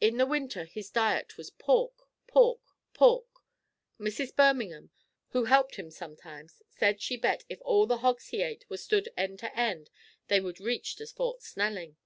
[0.00, 2.08] In the winter his diet was pork!
[2.26, 2.60] pork!
[2.94, 3.26] pork!
[4.00, 4.34] Mrs.
[4.34, 4.88] Birmingham,
[5.32, 9.10] who helped him sometimes, said she bet if all the hogs he ate were stood
[9.18, 9.90] end to end,
[10.28, 11.98] they would reach to Fort Snelling.